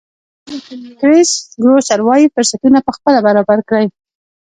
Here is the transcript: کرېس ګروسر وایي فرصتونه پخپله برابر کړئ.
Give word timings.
کرېس 0.99 1.31
ګروسر 1.61 1.99
وایي 2.03 2.27
فرصتونه 2.33 2.77
پخپله 2.87 3.19
برابر 3.27 3.59
کړئ. 3.69 3.85